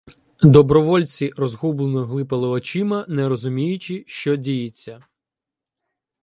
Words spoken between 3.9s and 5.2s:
що діється.